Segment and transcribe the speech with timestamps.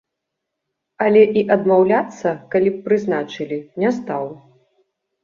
[1.07, 4.23] Але і адмаўляцца, калі б прызначылі, не стаў.